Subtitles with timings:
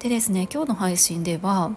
[0.00, 1.72] でですね今日の配信では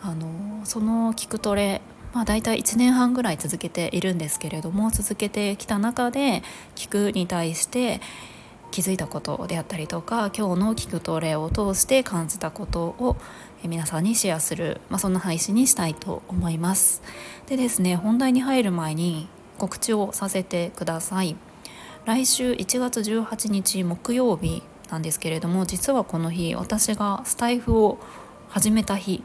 [0.00, 1.80] あのその聞くトレ
[2.12, 6.42] まあ、大体1年半ぐらい続けているんですけれども続けてきた中で
[6.74, 8.02] 聞くに対して
[8.70, 13.16] 気づいたことであったりとか今日の聞くトレを通して感じたことを
[13.62, 17.02] 皆さんにシェアする、まあ、そんな配信にしたいと思います。
[17.46, 19.28] でですね本題に入る前に
[19.58, 21.36] 告知をさせてください。
[22.04, 27.98] 来週1月18日木曜日なんですけれども実はこの日私がスタイフを
[28.50, 29.24] 始めた日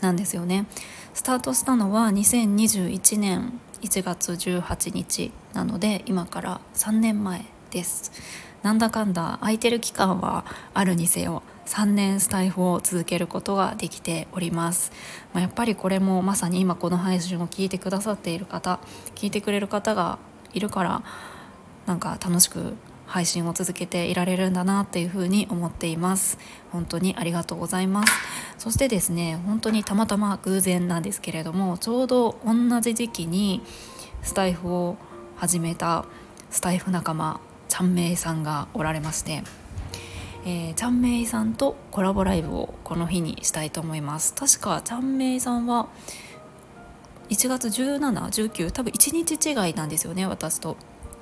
[0.00, 0.66] なんですよね。
[1.14, 8.10] スタートしたのは2021年1月18日なので今から3年前です。
[8.62, 14.92] なんだかんだ空いてる期間はあるにせよ3年スタイフを続けることができております、
[15.32, 18.80] まあ、やっぱりこれもまさに今この配信を聞いてくださっている方
[19.14, 20.18] 聞いてくれる方が
[20.52, 21.02] いるから
[21.86, 22.74] なんか楽しく
[23.10, 26.38] 配信を続けていられるんだなっていうふうに思っています。
[26.70, 28.12] 本当にありがとうございます。
[28.56, 33.62] そしてですね本当にたまたま偶然なんですけれどもちょうど同じ時期に
[34.22, 34.96] スタイフを
[35.36, 36.04] 始めた
[36.50, 39.42] スタイフ仲間ちゃんめいさんがおられまして
[40.46, 44.34] えー、ちゃんめいさんとコラボライブをこの日にしたいと思います。
[44.34, 45.88] 確かちゃんめいさんは
[47.28, 50.76] 1月1719多分1日違いなんですよね私と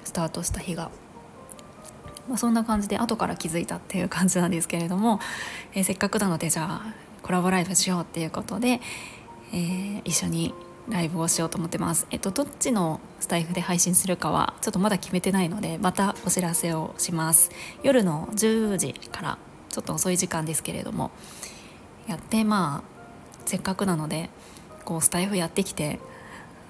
[0.04, 0.90] スタートした日が。
[2.28, 5.20] まあ、そんな感じで後から気づいたっていう感じなんですけれども、
[5.74, 8.80] えー、せっかくなのでじゃあコラボライブしようっていうことで、
[9.52, 10.54] えー、一緒に
[10.88, 12.06] ライブをしようと思ってます。
[12.10, 17.50] えっとどっちのスタイフで配信するかはちょっとまだ決めてないのでまたお知らせをします。
[17.82, 19.38] 夜の10時から
[19.70, 21.10] ちょっと遅い時間ですけれども
[22.06, 22.98] やってまあ
[23.44, 24.30] せっかくなので
[24.84, 25.98] こうスタイフやってきて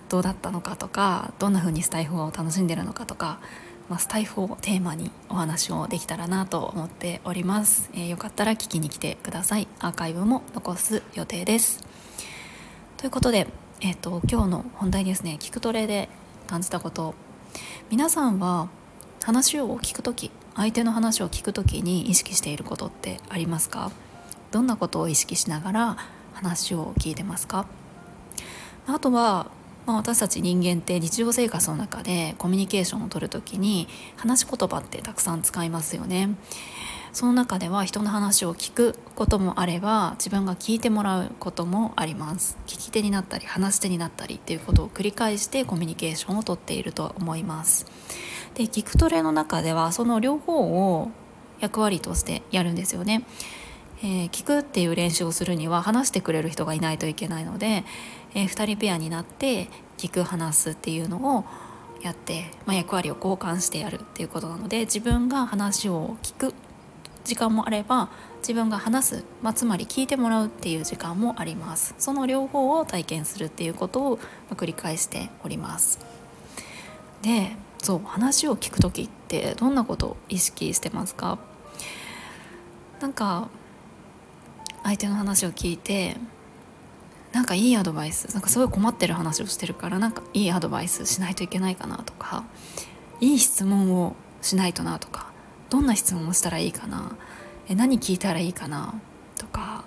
[0.08, 3.41] どうだったのかとかどんな風にスタイフを楽しんでるのかとか
[3.88, 9.66] まあ、スタイフをテーマにお話をできたらなと思っております、えー、よかったら聞きに来てください。
[9.81, 11.82] アーカイブも残す予定です。
[12.98, 13.47] ということで、
[13.81, 15.38] えーと、今日の本題ですね。
[15.41, 16.09] 聞くトレで
[16.47, 17.15] 感じたこと。
[17.91, 18.69] 皆さんは
[19.22, 23.91] 話を聞く時相手の話を聞く時に意識していることってありますか？
[24.50, 25.97] どんなことを意識しながら
[26.34, 27.66] 話を聞いてますか？
[28.87, 29.47] あとは
[29.88, 36.28] まあ、私たち人間って日常生活の中でコミュニケーションをとる時に話し言葉ってたくさん使いますよね。
[37.15, 42.59] その中では人の話を聞くこともあれば自分が聞いてもらうこともあります。
[42.66, 47.87] 聞き手になったり話し手になったりっていうことを繰り返してコミュニケーションをとっていると思います。
[48.56, 51.10] で聞くトレの中ではその両方を
[51.60, 53.25] 役割としてやるんですよね。
[54.00, 57.84] えー、聞くっていう練習をするには話してくれる人がいないといけないので、
[58.34, 61.44] えー、2人ペアになって聞く話すっていうのを
[62.03, 66.55] やって、まあ、役割を交換してやるっていうことなので自分が話を聞く
[67.25, 68.09] 時間もあれば
[68.39, 71.94] 自分が話す、まあ、つまり聞いてもらうっていう時間もあります。
[71.99, 74.19] その両方を体験するっていうことを
[74.53, 75.99] 繰り返しております。
[77.22, 81.39] でそう話を聞く時ってどんなことを意識してますか？
[83.00, 83.49] なんか
[84.84, 86.16] 相手の話を聞いて
[87.33, 92.44] なんかいいアドバイスなんかすごい困ってる話をしてるからなんかいいアドバイスしないといけないかなとか
[93.21, 95.31] いい質問をしないとなとか
[95.71, 97.12] どんな質問をしたらいいかな
[97.69, 98.94] え何聞いたらいいかな
[99.37, 99.84] とか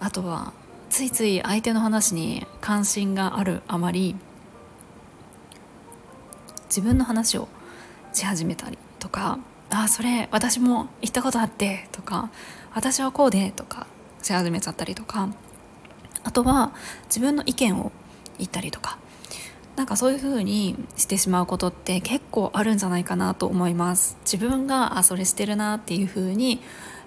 [0.00, 0.52] あとは
[0.88, 4.16] ついつい相手の話に関心があるあまり
[6.68, 7.48] 自分の話を
[8.12, 9.38] し始めたりとか
[9.70, 12.30] あそれ私も言ったことあってとか
[12.74, 13.86] 私はこうでとか
[14.26, 15.28] し始めちゃったりとか。
[16.24, 16.72] あとは
[17.06, 17.92] 自分の意見を
[18.38, 18.98] 言ったりとか。
[19.76, 24.16] なんかそういう風にしてしまうことって結構あるんじゃないかなと思います。
[24.24, 26.62] 自分があそれしてるなっていう風に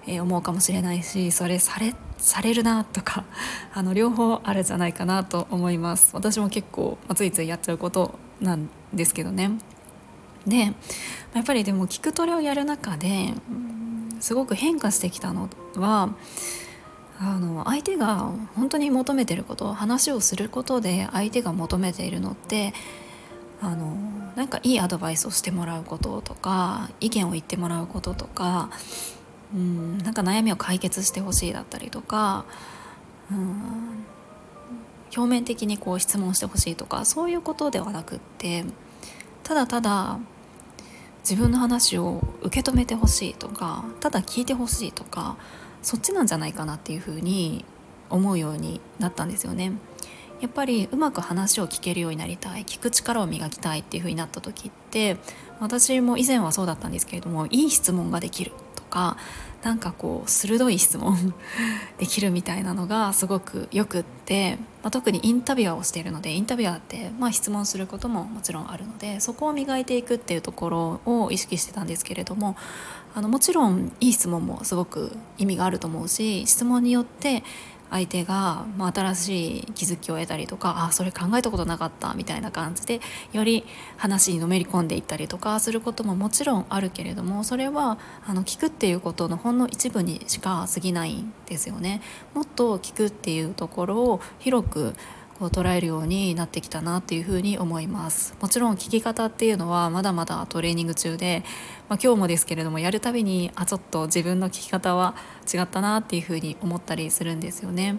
[0.06, 3.24] 思うかもしれないしそれされされるなとか
[3.74, 6.10] あの両方あるんじゃないかなと思います。
[6.14, 9.50] 私も結構、ま、ついついやっちゃうことなんですけどね。
[10.46, 10.72] で
[11.34, 13.34] やっぱりでも聞くトレをやる中で
[14.20, 16.10] すごく変化してきたのは
[17.22, 22.72] あの相手が本当に求めてること話をすることで相手が求めているのって
[23.60, 23.94] あの
[24.36, 28.70] なんかいいアドバイスをしてもらうこととか意見を言ってもらうこととか
[29.54, 32.46] うんなんか悩みを解決してほしいだったりとか
[33.30, 34.06] うん
[35.14, 38.64] 表面的にこう質問してほしいとかそういうことではなくって
[39.42, 40.18] ただただ
[41.28, 45.36] 自分の話を受け止めてほしいとかただ聞いてほしいとか
[45.82, 47.64] そっちなんじゃないかなっていうふうに
[48.10, 49.72] 思うようになったんですよね。
[50.40, 55.18] やっぱりうまく話を聞けるようになりたい聞く力を磨きたいっていうふうになった時って
[55.60, 58.52] 私も以前はそうだったんですけれどもいい質問ができる
[58.90, 59.16] か
[59.62, 61.34] なんかこう鋭い質問
[61.98, 72.56] できるみたいなのがすごくよくって、まあ、特にインタビュアーをしているのでインタビュアーって、まあ、質問することももちろんあるのでそこを磨いていくっていうところを意識してたんですけれども
[73.14, 77.42] あのもちろんいい質問もすごく意味があると思うし質問によって
[77.90, 83.00] 相手が、まあ、新しい気づきを得たりとかあそれ考えたことなかったみたいな感じで
[83.32, 83.64] より
[83.96, 92.00] 話にのめり込んでいったりとかすることももちろんあるけれどもそれはあの聞くっていうことのほんの一部にしか過ぎないんですよね。
[92.34, 94.94] もっと聞くっていうところを広く
[95.40, 98.36] こう捉えるようになってきたなっていうふに思います。
[98.42, 101.42] もちろん聞き方っていうのはまだまだトレーニング中で、
[101.88, 105.14] まあ、今日もですけれどもやるたびにあちょっと自分の聞き方は
[105.52, 107.94] 違ったなっていうふうに思ったりするんですよね、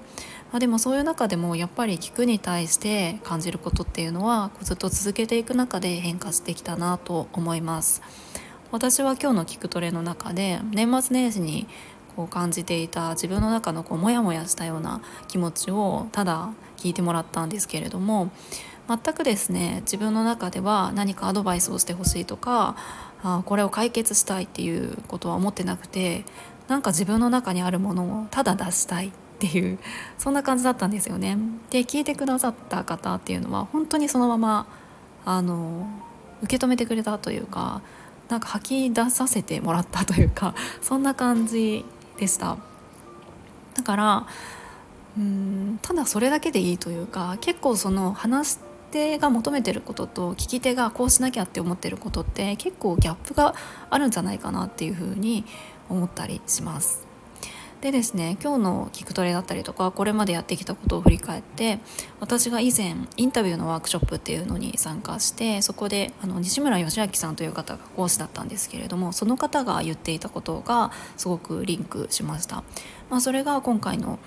[0.52, 8.04] まあ、でもそういう中でもやっぱり聞くに対して感じることっていうのはずっと続けていく中で変化してきたなと思います。
[8.72, 11.68] 私は今日の聞くトレの中で年末年始に
[12.16, 18.32] こう感じていた自分の中のこうモヤモヤしたような気持ちをただ聞いてもらったんですけれども
[18.88, 22.76] 全くですね自分の中では何かアドバイスをしてほしいとか
[23.24, 26.26] あこれを解決したいっていうことは思ってなくて
[26.68, 29.80] なんか自分の中にあるものをただ出したいっていう
[30.18, 31.38] そんな感じだったんですよね。
[31.72, 34.68] で聞いてくださった方っていうのは本当にそのまま
[35.26, 35.88] あの
[36.44, 37.82] 受け止めてくれたというか
[38.30, 41.86] なんか吐き出させてもらったというかそんな感じ
[42.22, 42.58] でした
[43.74, 44.28] だから
[45.18, 48.60] うんただそれだけでいいというか結構その話し
[48.92, 53.56] 手が求めてることと聞き手がこうしなきゃって思ってることって結構ギャップが
[53.90, 55.46] あるんじゃないかなっていうふうに
[55.90, 57.11] 思ったりします。
[57.82, 61.80] でですね今日の聞くトレだったりとかこれまでやってきたことを振り返って
[62.20, 72.64] 私が以前インタビューのワークショップっていうのに参加してそこであの西村義明さんという方が講師だったんですけれどもその方が言っていたことがすごくリンクしました。
[73.10, 74.20] まあ、それが今回の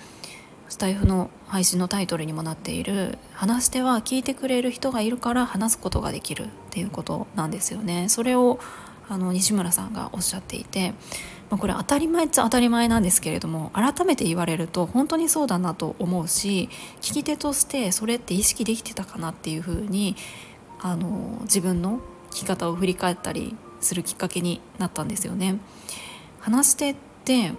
[0.68, 8.58] スタイフの配信のタイトルにもなっている話し手は聞いてくれる人がいるから話すことができるっていうことなんですよねそれを
[9.08, 10.94] あの西村さんがおっしゃっていて、
[11.50, 16.69] まあ、これ当たり前っちゃ当たり前なんですけれども改めて言われると本当にそうだなと思うし
[17.00, 20.17] 聞き手としてそれって意識できてたかなっていうふうに
[20.81, 22.00] あの自分の
[22.31, 25.58] 聞き方を振り返ったりするきっかけになったんですよね。
[26.41, 27.52] 話し手って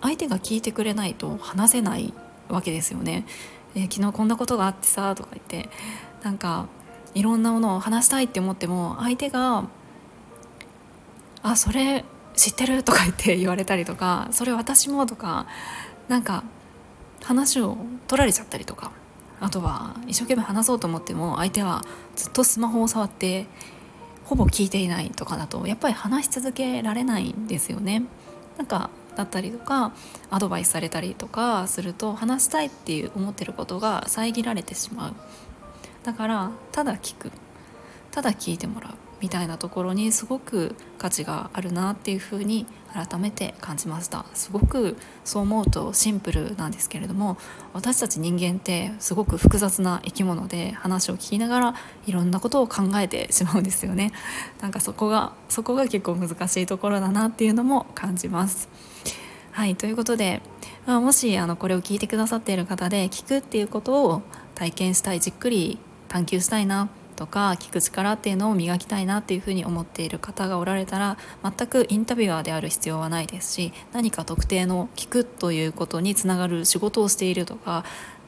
[0.00, 2.14] 相手が聞いてくれないと話せない
[2.48, 3.26] わけですよね。
[3.74, 5.68] えー、昨日こんなことがあってさとか言って
[6.22, 6.66] なんか
[7.14, 9.64] いろんなものを話したいって思っても相手が
[11.42, 12.04] 「あそれ
[12.38, 15.46] 知ってる?」とか言って言われたりとか「それ私も」とか
[16.08, 16.44] なんか
[17.22, 17.76] 話を
[18.06, 18.92] 取られちゃったりとか
[19.40, 21.84] あとは一生懸命話そうと思っても相手は
[22.16, 23.46] ずっとスマホを触って
[24.24, 28.04] ほぼ聞いていないとかだとやっぱり話し続けられないんですよね。
[28.56, 29.92] なんかだったりとか
[30.30, 35.14] アドバイスされたりとかすると話したいっていう思ってることが遮られてしまう
[36.04, 37.32] だからただ聞く
[38.12, 44.24] ただ聞いてもらうみたいなところにすごく価値があるなっていうふうに改めて感じました。
[44.34, 47.36] すごくそう思うとシンプルなんですけれども
[47.72, 51.74] 私たち人間ってすごく複雑な生き物で話を聞きながら
[52.06, 54.12] いろんなことを考えてしまうんですよね。
[54.60, 58.68] なんかそこがそこが結構難しいところだなっていうのも感じます。
[59.52, 60.40] はいということで、
[60.86, 64.22] まあ、もしあのこれを聞いてくださっている方で聞くっていうことを
[64.54, 77.84] 体験したいじっくり探求したいなとか聞く力っていうのを磨きたいなっていうふうに思っている方がおられたら全くインタビュアーである必要はないですし何か特定の聞くということにつながる仕事をしているとか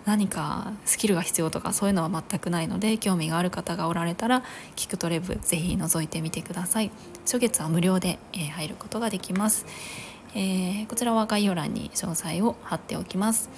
[0.06, 4.42] 何かスキルが必要とかそういうのは全くないので興味がある方がおられたら
[4.74, 6.90] 聞くトレブぜひ覗いてみてください。
[7.20, 9.66] 初月は無料で、え入ることができます。
[10.34, 13.50] えー、こちらは概要欄に詳細を貼っておきます。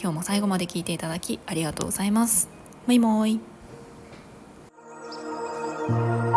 [0.00, 2.48] 今日も最後まで聞いていただきありがとうございます。
[2.86, 3.26] もいも
[5.88, 6.27] Thank you.